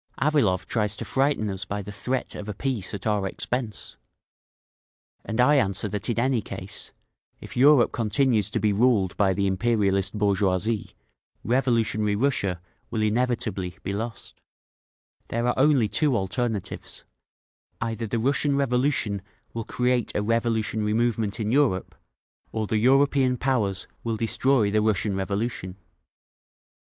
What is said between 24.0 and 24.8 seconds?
will destroy